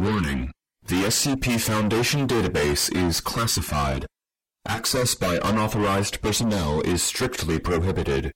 Warning. 0.00 0.50
The 0.86 1.04
SCP 1.04 1.60
Foundation 1.60 2.26
database 2.26 2.90
is 2.96 3.20
classified. 3.20 4.06
Access 4.66 5.14
by 5.14 5.38
unauthorized 5.44 6.22
personnel 6.22 6.80
is 6.80 7.02
strictly 7.02 7.58
prohibited. 7.58 8.32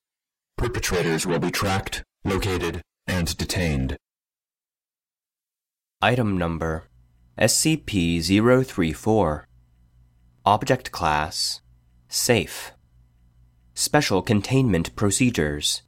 Perpetrators 0.58 1.27
will 1.27 1.38
be 1.38 1.50
tracked, 1.50 2.03
located, 2.22 2.82
and 3.06 3.35
detained. 3.38 3.96
Item 6.03 6.37
Number 6.37 6.85
SCP-034 7.38 9.45
Object 10.45 10.93
Class 10.93 11.62
Safe 12.11 12.73
Special 13.73 14.21
Containment 14.21 14.95
Procedures 14.96 15.81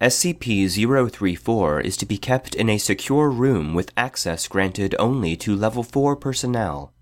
SCP-034 0.00 1.84
is 1.84 1.96
to 1.96 2.06
be 2.06 2.18
kept 2.18 2.54
in 2.54 2.70
a 2.70 2.78
secure 2.78 3.28
room 3.28 3.74
with 3.74 3.90
access 3.96 4.46
granted 4.46 4.94
only 4.96 5.34
to 5.36 5.56
Level 5.56 5.82
4 5.82 6.14
personnel. 6.14 6.92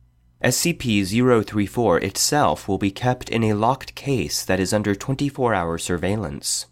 SCP-034 0.43 2.03
itself 2.03 2.67
will 2.67 2.79
be 2.79 2.91
kept 2.91 3.29
in 3.29 3.45
a 3.45 3.53
locked 3.53 3.95
case 3.95 4.43
that 4.47 4.59
is 4.59 4.73
under 4.73 4.95
24-hour 4.95 5.77
surveillance. 5.77 6.67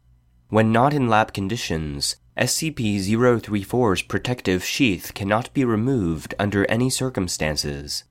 When 0.48 0.72
not 0.72 0.94
in 0.94 1.08
lab 1.08 1.34
conditions, 1.34 2.16
SCP-034's 2.38 4.02
protective 4.02 4.64
sheath 4.64 5.12
cannot 5.14 5.52
be 5.52 5.62
removed 5.62 6.34
under 6.38 6.64
any 6.70 6.88
circumstances. 6.88 8.04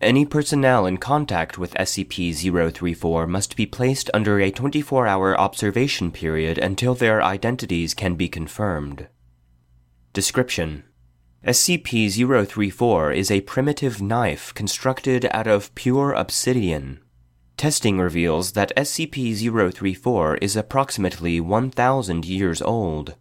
Any 0.00 0.26
personnel 0.26 0.84
in 0.84 0.98
contact 0.98 1.56
with 1.56 1.72
SCP-034 1.74 3.26
must 3.26 3.56
be 3.56 3.64
placed 3.64 4.10
under 4.12 4.38
a 4.38 4.52
24-hour 4.52 5.40
observation 5.40 6.12
period 6.12 6.58
until 6.58 6.94
their 6.94 7.22
identities 7.22 7.94
can 7.94 8.14
be 8.14 8.28
confirmed. 8.28 9.08
Description 10.12 10.84
SCP-034 11.46 13.16
is 13.16 13.30
a 13.30 13.40
primitive 13.42 14.02
knife 14.02 14.52
constructed 14.52 15.28
out 15.30 15.46
of 15.46 15.74
pure 15.74 16.12
obsidian. 16.12 17.00
Testing 17.56 17.98
reveals 17.98 18.52
that 18.52 18.76
SCP-034 18.76 20.38
is 20.42 20.56
approximately 20.56 21.40
1,000 21.40 22.26
years 22.26 22.60
old. 22.60 23.14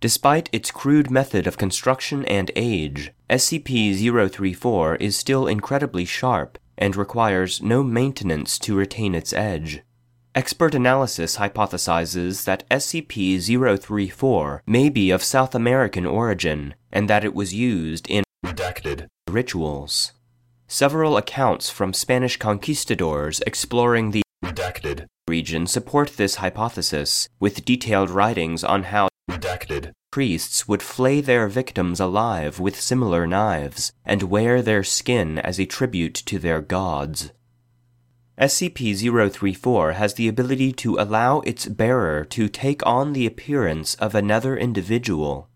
Despite 0.00 0.50
its 0.52 0.70
crude 0.70 1.10
method 1.10 1.46
of 1.46 1.56
construction 1.56 2.24
and 2.26 2.50
age, 2.54 3.12
SCP-034 3.30 5.00
is 5.00 5.16
still 5.16 5.46
incredibly 5.46 6.04
sharp 6.04 6.58
and 6.76 6.94
requires 6.94 7.62
no 7.62 7.82
maintenance 7.82 8.58
to 8.58 8.76
retain 8.76 9.14
its 9.14 9.32
edge. 9.32 9.80
Expert 10.34 10.74
analysis 10.74 11.36
hypothesizes 11.38 12.44
that 12.44 12.68
SCP-034 12.68 14.60
may 14.66 14.90
be 14.90 15.10
of 15.10 15.24
South 15.24 15.54
American 15.54 16.04
origin 16.04 16.74
and 16.92 17.08
that 17.08 17.24
it 17.24 17.34
was 17.34 17.54
used 17.54 18.06
in 18.10 18.22
Redacted. 18.44 19.06
rituals. 19.30 20.12
Several 20.68 21.16
accounts 21.16 21.70
from 21.70 21.94
Spanish 21.94 22.36
conquistadors 22.36 23.40
exploring 23.46 24.10
the 24.10 24.20
Redacted. 24.44 25.06
region 25.26 25.66
support 25.66 26.18
this 26.18 26.34
hypothesis, 26.34 27.30
with 27.40 27.64
detailed 27.64 28.10
writings 28.10 28.62
on 28.62 28.82
how 28.84 29.08
Redacted. 29.28 29.92
priests 30.12 30.68
would 30.68 30.82
flay 30.82 31.20
their 31.20 31.48
victims 31.48 32.00
alive 32.00 32.60
with 32.60 32.80
similar 32.80 33.26
knives 33.26 33.92
and 34.04 34.22
wear 34.22 34.62
their 34.62 34.84
skin 34.84 35.38
as 35.38 35.58
a 35.58 35.66
tribute 35.66 36.14
to 36.14 36.38
their 36.38 36.60
gods. 36.60 37.32
SCP-034 38.38 39.94
has 39.94 40.14
the 40.14 40.28
ability 40.28 40.72
to 40.72 40.96
allow 40.98 41.40
its 41.40 41.66
bearer 41.66 42.24
to 42.26 42.48
take 42.48 42.84
on 42.86 43.14
the 43.14 43.26
appearance 43.26 43.94
of 43.94 44.14
another 44.14 44.56
individual. 44.56 45.48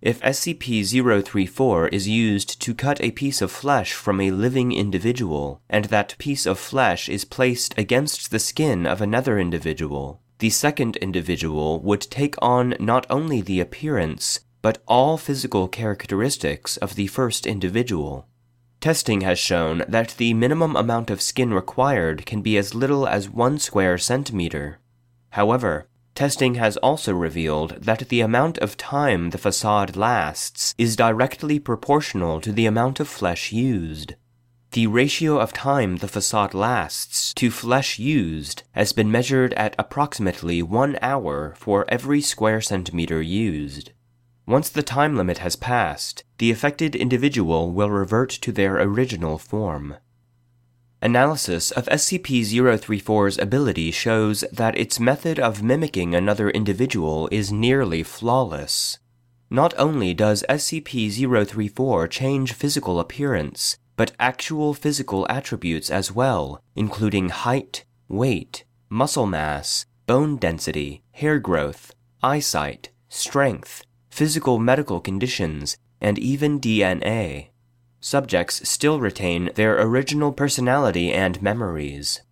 If 0.00 0.20
SCP-034 0.22 1.92
is 1.92 2.08
used 2.08 2.60
to 2.62 2.74
cut 2.74 3.00
a 3.00 3.12
piece 3.12 3.40
of 3.40 3.52
flesh 3.52 3.92
from 3.92 4.20
a 4.20 4.30
living 4.30 4.72
individual, 4.72 5.60
and 5.68 5.84
that 5.86 6.16
piece 6.18 6.46
of 6.46 6.58
flesh 6.58 7.08
is 7.08 7.24
placed 7.24 7.78
against 7.78 8.30
the 8.30 8.40
skin 8.40 8.86
of 8.86 9.00
another 9.00 9.38
individual, 9.38 10.21
the 10.42 10.50
second 10.50 10.96
individual 10.96 11.80
would 11.82 12.00
take 12.00 12.34
on 12.42 12.74
not 12.80 13.06
only 13.08 13.40
the 13.40 13.60
appearance, 13.60 14.40
but 14.60 14.82
all 14.88 15.16
physical 15.16 15.68
characteristics 15.68 16.76
of 16.78 16.96
the 16.96 17.06
first 17.06 17.46
individual. 17.46 18.26
Testing 18.80 19.20
has 19.20 19.38
shown 19.38 19.84
that 19.86 20.16
the 20.18 20.34
minimum 20.34 20.74
amount 20.74 21.10
of 21.10 21.22
skin 21.22 21.54
required 21.54 22.26
can 22.26 22.42
be 22.42 22.56
as 22.56 22.74
little 22.74 23.06
as 23.06 23.30
one 23.30 23.60
square 23.60 23.96
centimeter. 23.96 24.80
However, 25.30 25.86
testing 26.16 26.56
has 26.56 26.76
also 26.78 27.14
revealed 27.14 27.76
that 27.80 28.08
the 28.08 28.20
amount 28.20 28.58
of 28.58 28.76
time 28.76 29.30
the 29.30 29.38
facade 29.38 29.94
lasts 29.94 30.74
is 30.76 30.96
directly 30.96 31.60
proportional 31.60 32.40
to 32.40 32.50
the 32.50 32.66
amount 32.66 32.98
of 32.98 33.06
flesh 33.06 33.52
used. 33.52 34.16
The 34.72 34.86
ratio 34.86 35.38
of 35.38 35.52
time 35.52 35.96
the 35.96 36.08
facade 36.08 36.54
lasts 36.54 37.34
to 37.34 37.50
flesh 37.50 37.98
used 37.98 38.62
has 38.72 38.94
been 38.94 39.10
measured 39.10 39.52
at 39.52 39.74
approximately 39.78 40.62
one 40.62 40.98
hour 41.02 41.54
for 41.58 41.84
every 41.90 42.22
square 42.22 42.62
centimeter 42.62 43.20
used. 43.20 43.92
Once 44.46 44.70
the 44.70 44.82
time 44.82 45.14
limit 45.14 45.38
has 45.38 45.56
passed, 45.56 46.24
the 46.38 46.50
affected 46.50 46.96
individual 46.96 47.70
will 47.70 47.90
revert 47.90 48.30
to 48.30 48.50
their 48.50 48.80
original 48.80 49.36
form. 49.36 49.96
Analysis 51.02 51.70
of 51.72 51.84
SCP-034's 51.88 53.38
ability 53.38 53.90
shows 53.90 54.42
that 54.50 54.78
its 54.78 54.98
method 54.98 55.38
of 55.38 55.62
mimicking 55.62 56.14
another 56.14 56.48
individual 56.48 57.28
is 57.30 57.52
nearly 57.52 58.02
flawless. 58.02 58.98
Not 59.50 59.74
only 59.76 60.14
does 60.14 60.42
SCP-034 60.48 62.08
change 62.08 62.54
physical 62.54 62.98
appearance, 62.98 63.76
but 63.96 64.12
actual 64.18 64.74
physical 64.74 65.26
attributes 65.28 65.90
as 65.90 66.12
well, 66.12 66.62
including 66.74 67.28
height, 67.28 67.84
weight, 68.08 68.64
muscle 68.88 69.26
mass, 69.26 69.86
bone 70.06 70.36
density, 70.36 71.02
hair 71.12 71.38
growth, 71.38 71.94
eyesight, 72.22 72.90
strength, 73.08 73.84
physical 74.10 74.58
medical 74.58 75.00
conditions, 75.00 75.76
and 76.00 76.18
even 76.18 76.60
DNA. 76.60 77.48
Subjects 78.00 78.68
still 78.68 78.98
retain 78.98 79.50
their 79.54 79.80
original 79.80 80.32
personality 80.32 81.12
and 81.12 81.40
memories. 81.40 82.22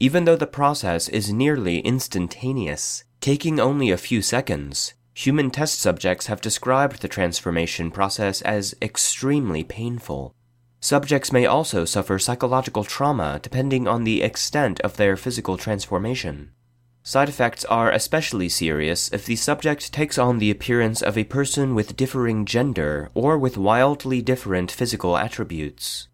Even 0.00 0.24
though 0.24 0.36
the 0.36 0.46
process 0.46 1.08
is 1.08 1.32
nearly 1.32 1.80
instantaneous, 1.80 3.04
taking 3.20 3.60
only 3.60 3.90
a 3.90 3.98
few 3.98 4.22
seconds, 4.22 4.94
human 5.12 5.50
test 5.50 5.80
subjects 5.80 6.26
have 6.26 6.40
described 6.40 7.02
the 7.02 7.08
transformation 7.08 7.90
process 7.90 8.40
as 8.42 8.74
extremely 8.80 9.64
painful. 9.64 10.34
Subjects 10.80 11.32
may 11.32 11.44
also 11.44 11.84
suffer 11.84 12.18
psychological 12.18 12.84
trauma 12.84 13.40
depending 13.42 13.88
on 13.88 14.04
the 14.04 14.22
extent 14.22 14.80
of 14.80 14.96
their 14.96 15.16
physical 15.16 15.56
transformation. 15.56 16.52
Side 17.02 17.28
effects 17.28 17.64
are 17.64 17.90
especially 17.90 18.48
serious 18.48 19.10
if 19.12 19.24
the 19.24 19.36
subject 19.36 19.92
takes 19.92 20.18
on 20.18 20.38
the 20.38 20.50
appearance 20.50 21.02
of 21.02 21.16
a 21.16 21.24
person 21.24 21.74
with 21.74 21.96
differing 21.96 22.44
gender 22.44 23.10
or 23.14 23.38
with 23.38 23.56
wildly 23.56 24.20
different 24.22 24.70
physical 24.70 25.16
attributes. 25.16 26.08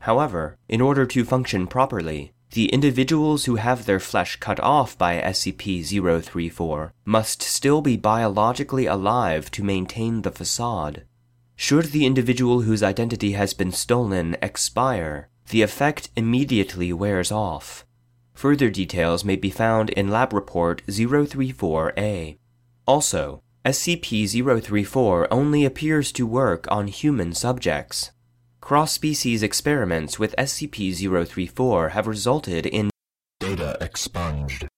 However, 0.00 0.56
in 0.68 0.80
order 0.80 1.04
to 1.06 1.24
function 1.24 1.66
properly, 1.66 2.32
the 2.52 2.68
individuals 2.70 3.44
who 3.44 3.56
have 3.56 3.84
their 3.84 4.00
flesh 4.00 4.36
cut 4.36 4.58
off 4.60 4.96
by 4.96 5.20
SCP-034 5.20 6.92
must 7.04 7.42
still 7.42 7.82
be 7.82 7.96
biologically 7.98 8.86
alive 8.86 9.50
to 9.50 9.62
maintain 9.62 10.22
the 10.22 10.32
facade. 10.32 11.04
Should 11.60 11.86
the 11.86 12.06
individual 12.06 12.60
whose 12.60 12.84
identity 12.84 13.32
has 13.32 13.52
been 13.52 13.72
stolen 13.72 14.36
expire, 14.40 15.28
the 15.50 15.62
effect 15.62 16.08
immediately 16.14 16.92
wears 16.92 17.32
off. 17.32 17.84
Further 18.34 18.70
details 18.70 19.24
may 19.24 19.34
be 19.34 19.50
found 19.50 19.90
in 19.90 20.08
Lab 20.08 20.32
Report 20.32 20.86
034A. 20.86 22.38
Also, 22.86 23.42
SCP-034 23.64 25.26
only 25.32 25.64
appears 25.64 26.12
to 26.12 26.28
work 26.28 26.70
on 26.70 26.86
human 26.86 27.34
subjects. 27.34 28.12
Cross-species 28.60 29.42
experiments 29.42 30.16
with 30.16 30.36
SCP-034 30.38 31.90
have 31.90 32.06
resulted 32.06 32.66
in 32.66 32.88
Data 33.40 33.76
expunged. 33.80 34.68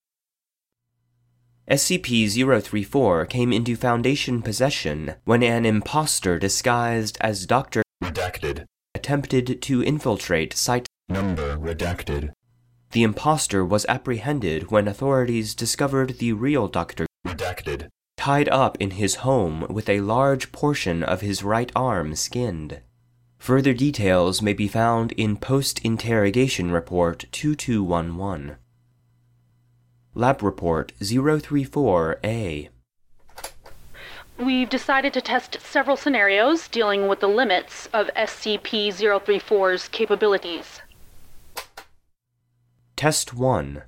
SCP-034 1.71 3.29
came 3.29 3.53
into 3.53 3.77
Foundation 3.77 4.43
possession 4.43 5.15
when 5.25 5.45
an 5.45 5.65
imposter 5.65 6.37
disguised 6.37 7.17
as 7.21 7.47
Dr. 7.47 7.85
Redacted. 8.03 8.65
attempted 8.93 9.63
to 9.63 9.85
infiltrate 9.85 10.53
Site 10.53 10.89
Number 11.09 11.57
redacted. 11.57 12.31
The 12.91 13.05
impostor 13.05 13.65
was 13.65 13.87
apprehended 13.89 14.73
when 14.73 14.89
authorities 14.89 15.55
discovered 15.55 16.19
the 16.19 16.33
real 16.33 16.67
Dr. 16.67 17.07
Redacted. 17.25 17.87
tied 18.17 18.49
up 18.49 18.77
in 18.81 18.91
his 18.93 19.17
home 19.27 19.65
with 19.71 19.89
a 19.89 20.01
large 20.01 20.51
portion 20.51 21.05
of 21.05 21.21
his 21.21 21.45
right 21.45 21.71
arm 21.77 22.17
skinned. 22.17 22.81
Further 23.39 23.75
details 23.75 24.43
may 24.43 24.55
be 24.55 24.67
found 24.67 25.13
in 25.13 25.37
Post 25.37 25.79
Interrogation 25.85 26.73
Report 26.73 27.27
2211. 27.31 28.57
Lab 30.15 30.43
Report 30.43 30.93
034A. 31.01 32.69
we've 34.39 34.69
decided 34.69 35.13
to 35.13 35.21
test 35.21 35.59
several 35.61 35.97
scenarios 35.97 36.67
dealing 36.67 37.07
with 37.07 37.21
the 37.21 37.29
limits 37.29 37.89
of 37.93 38.11
SCP 38.17 38.89
034's 38.89 39.89
capabilities. 39.89 40.81
Test 42.97 43.33
1 43.35 43.83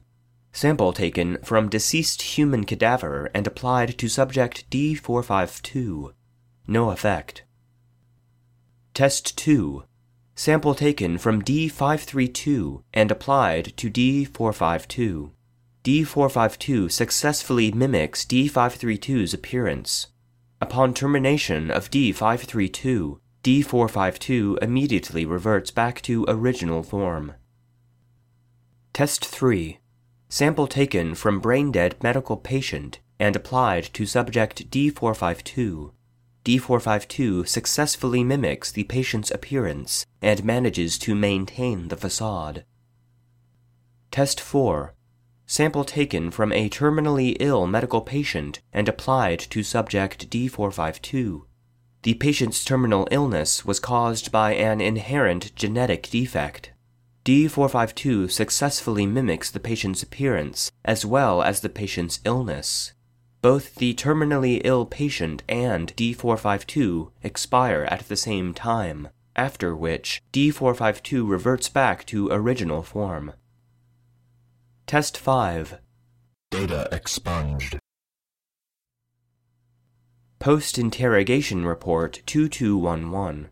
Sample 0.52 0.92
taken 0.92 1.38
from 1.38 1.68
deceased 1.68 2.22
human 2.22 2.64
cadaver 2.64 3.28
and 3.34 3.46
applied 3.46 3.98
to 3.98 4.08
subject 4.08 4.70
D452. 4.70 6.12
No 6.68 6.90
effect. 6.90 7.42
Test 8.94 9.36
2 9.38 9.82
Sample 10.36 10.76
taken 10.76 11.18
from 11.18 11.42
D532 11.42 12.84
and 12.94 13.10
applied 13.10 13.76
to 13.76 13.90
D452. 13.90 15.32
D452 15.84 16.92
successfully 16.92 17.72
mimics 17.72 18.24
D532's 18.24 19.34
appearance. 19.34 20.08
Upon 20.60 20.94
termination 20.94 21.72
of 21.72 21.90
D532, 21.90 23.18
D452 23.42 24.62
immediately 24.62 25.26
reverts 25.26 25.72
back 25.72 26.00
to 26.02 26.24
original 26.28 26.84
form. 26.84 27.34
Test 28.92 29.24
3 29.24 29.80
Sample 30.28 30.68
taken 30.68 31.16
from 31.16 31.40
brain 31.40 31.72
dead 31.72 31.96
medical 32.00 32.36
patient 32.36 33.00
and 33.18 33.34
applied 33.34 33.84
to 33.94 34.06
subject 34.06 34.70
D452. 34.70 35.90
D452 36.44 37.48
successfully 37.48 38.22
mimics 38.22 38.70
the 38.70 38.84
patient's 38.84 39.32
appearance 39.32 40.06
and 40.20 40.44
manages 40.44 40.96
to 40.98 41.16
maintain 41.16 41.88
the 41.88 41.96
facade. 41.96 42.64
Test 44.12 44.40
4 44.40 44.94
Sample 45.52 45.84
taken 45.84 46.30
from 46.30 46.50
a 46.50 46.70
terminally 46.70 47.36
ill 47.38 47.66
medical 47.66 48.00
patient 48.00 48.62
and 48.72 48.88
applied 48.88 49.38
to 49.38 49.62
subject 49.62 50.30
D452. 50.30 51.42
The 52.04 52.14
patient's 52.14 52.64
terminal 52.64 53.06
illness 53.10 53.62
was 53.62 53.78
caused 53.78 54.32
by 54.32 54.54
an 54.54 54.80
inherent 54.80 55.54
genetic 55.54 56.08
defect. 56.08 56.72
D452 57.26 58.30
successfully 58.30 59.04
mimics 59.04 59.50
the 59.50 59.60
patient's 59.60 60.02
appearance 60.02 60.72
as 60.86 61.04
well 61.04 61.42
as 61.42 61.60
the 61.60 61.68
patient's 61.68 62.20
illness. 62.24 62.94
Both 63.42 63.74
the 63.74 63.92
terminally 63.92 64.62
ill 64.64 64.86
patient 64.86 65.42
and 65.50 65.94
D452 65.96 67.10
expire 67.22 67.86
at 67.90 68.08
the 68.08 68.16
same 68.16 68.54
time, 68.54 69.08
after 69.36 69.76
which 69.76 70.22
D452 70.32 71.28
reverts 71.28 71.68
back 71.68 72.06
to 72.06 72.30
original 72.30 72.82
form. 72.82 73.34
Test 74.86 75.16
5 75.16 75.78
Data 76.50 76.88
expunged. 76.92 77.78
Post 80.38 80.76
Interrogation 80.76 81.64
Report 81.64 82.20
2211. 82.26 83.48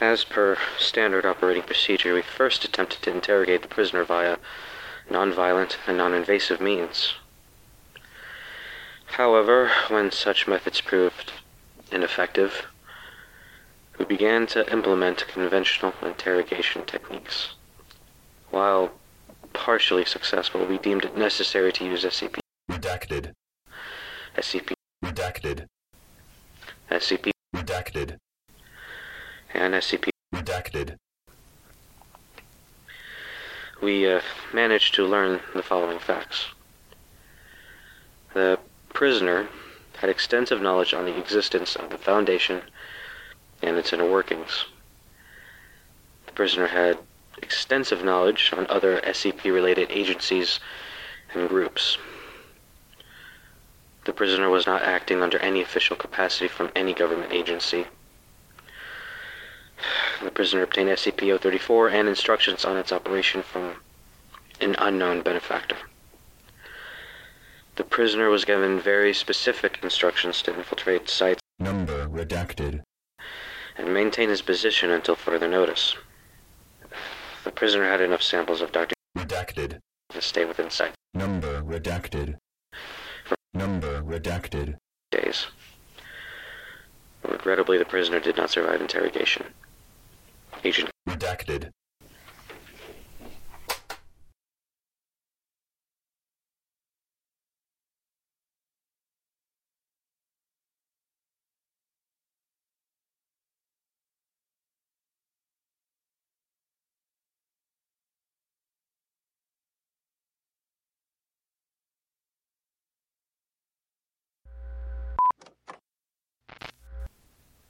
As 0.00 0.22
per 0.22 0.58
standard 0.78 1.26
operating 1.26 1.64
procedure, 1.64 2.14
we 2.14 2.22
first 2.22 2.64
attempted 2.64 3.02
to 3.02 3.10
interrogate 3.10 3.62
the 3.62 3.68
prisoner 3.68 4.04
via 4.04 4.36
nonviolent 5.10 5.76
and 5.86 5.96
non-invasive 5.96 6.60
means. 6.60 7.14
However, 9.06 9.72
when 9.88 10.12
such 10.12 10.46
methods 10.46 10.80
proved 10.80 11.32
ineffective, 11.90 12.66
we 13.98 14.04
began 14.04 14.46
to 14.48 14.70
implement 14.72 15.26
conventional 15.26 15.94
interrogation 16.02 16.84
techniques. 16.84 17.54
While 18.52 18.90
partially 19.54 20.04
successful, 20.04 20.66
we 20.66 20.76
deemed 20.76 21.06
it 21.06 21.16
necessary 21.16 21.72
to 21.72 21.84
use 21.86 22.04
SCP, 22.04 22.38
Redacted. 22.70 23.32
SCP, 24.36 24.74
Redacted. 25.02 25.64
SCP, 26.90 27.30
Redacted. 27.56 28.18
and 29.54 29.72
SCP. 29.72 30.10
Redacted. 30.34 30.96
We 33.80 34.06
uh, 34.06 34.20
managed 34.52 34.94
to 34.96 35.06
learn 35.06 35.40
the 35.54 35.62
following 35.62 35.98
facts. 35.98 36.44
The 38.34 38.58
prisoner 38.92 39.48
had 39.96 40.10
extensive 40.10 40.60
knowledge 40.60 40.92
on 40.92 41.06
the 41.06 41.18
existence 41.18 41.74
of 41.74 41.88
the 41.88 41.96
Foundation 41.96 42.60
and 43.62 43.78
its 43.78 43.94
inner 43.94 44.10
workings. 44.10 44.66
The 46.26 46.32
prisoner 46.32 46.66
had 46.66 46.98
extensive 47.40 48.04
knowledge 48.04 48.52
on 48.56 48.66
other 48.68 49.00
SCP 49.00 49.44
related 49.52 49.90
agencies 49.90 50.60
and 51.34 51.48
groups. 51.48 51.98
The 54.04 54.12
prisoner 54.12 54.50
was 54.50 54.66
not 54.66 54.82
acting 54.82 55.22
under 55.22 55.38
any 55.38 55.62
official 55.62 55.96
capacity 55.96 56.48
from 56.48 56.70
any 56.74 56.92
government 56.92 57.32
agency. 57.32 57.86
The 60.22 60.30
prisoner 60.30 60.62
obtained 60.62 60.88
SCP-034 60.90 61.92
and 61.92 62.08
instructions 62.08 62.64
on 62.64 62.76
its 62.76 62.92
operation 62.92 63.42
from 63.42 63.76
an 64.60 64.76
unknown 64.78 65.22
benefactor. 65.22 65.76
The 67.76 67.84
prisoner 67.84 68.28
was 68.28 68.44
given 68.44 68.78
very 68.80 69.14
specific 69.14 69.78
instructions 69.82 70.42
to 70.42 70.54
infiltrate 70.54 71.08
sites 71.08 71.40
Number 71.58 72.06
redacted. 72.06 72.82
and 73.78 73.94
maintain 73.94 74.28
his 74.28 74.42
position 74.42 74.90
until 74.90 75.16
further 75.16 75.48
notice. 75.48 75.96
The 77.44 77.50
prisoner 77.50 77.84
had 77.84 78.00
enough 78.00 78.22
samples 78.22 78.60
of 78.60 78.72
Dr. 78.72 78.94
Redacted. 79.16 79.78
to 80.10 80.22
stay 80.22 80.44
within 80.44 80.70
site 80.70 80.94
Number 81.14 81.62
redacted. 81.62 82.36
Number 83.54 84.02
redacted. 84.02 84.76
days. 85.10 85.46
Regrettably, 87.22 87.78
the 87.78 87.84
prisoner 87.84 88.18
did 88.20 88.36
not 88.36 88.50
survive 88.50 88.80
interrogation. 88.80 89.46
Agent 90.64 90.90
Redacted. 91.08 91.70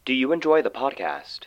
Do 0.04 0.12
you 0.12 0.32
enjoy 0.32 0.62
the 0.62 0.70
podcast? 0.70 1.46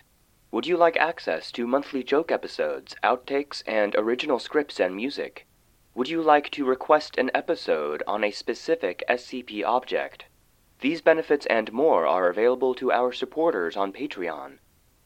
Would 0.51 0.65
you 0.65 0.77
like 0.77 0.95
access 0.95 1.51
to 1.51 1.67
monthly 1.67 2.03
joke 2.03 2.31
episodes, 2.31 2.95
outtakes, 3.03 3.61
and 3.67 3.93
original 3.95 4.39
scripts 4.39 4.79
and 4.79 4.95
music? 4.95 5.45
Would 5.93 6.07
you 6.07 6.21
like 6.21 6.49
to 6.51 6.63
request 6.63 7.17
an 7.17 7.31
episode 7.33 8.01
on 8.07 8.23
a 8.23 8.31
specific 8.31 9.03
SCP 9.09 9.65
object? 9.65 10.27
These 10.79 11.01
benefits 11.01 11.45
and 11.47 11.73
more 11.73 12.07
are 12.07 12.29
available 12.29 12.73
to 12.75 12.93
our 12.93 13.11
supporters 13.11 13.75
on 13.75 13.91
Patreon. 13.91 14.59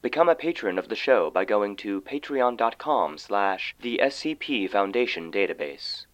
Become 0.03 0.29
a 0.29 0.35
patron 0.35 0.77
of 0.77 0.87
the 0.87 0.95
show 0.95 1.31
by 1.31 1.43
going 1.43 1.75
to 1.77 2.01
patreon.com 2.01 3.17
slash 3.17 3.75
the 3.81 3.99
SCP 4.03 4.69
Foundation 4.69 5.31
Database. 5.31 6.05